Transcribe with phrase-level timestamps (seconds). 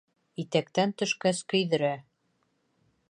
[0.43, 1.93] Итәктән төшкәс көйҙөрә.